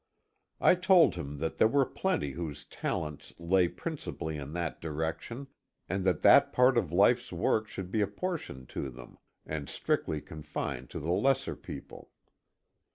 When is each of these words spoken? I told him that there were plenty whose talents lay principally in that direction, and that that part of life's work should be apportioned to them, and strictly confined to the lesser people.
I 0.59 0.73
told 0.73 1.13
him 1.13 1.37
that 1.37 1.57
there 1.57 1.67
were 1.67 1.85
plenty 1.85 2.31
whose 2.31 2.65
talents 2.65 3.33
lay 3.37 3.67
principally 3.67 4.35
in 4.35 4.53
that 4.53 4.81
direction, 4.81 5.45
and 5.87 6.03
that 6.05 6.23
that 6.23 6.51
part 6.51 6.75
of 6.75 6.91
life's 6.91 7.31
work 7.31 7.67
should 7.67 7.91
be 7.91 8.01
apportioned 8.01 8.67
to 8.69 8.89
them, 8.89 9.19
and 9.45 9.69
strictly 9.69 10.19
confined 10.19 10.89
to 10.89 10.99
the 10.99 11.11
lesser 11.11 11.55
people. 11.55 12.09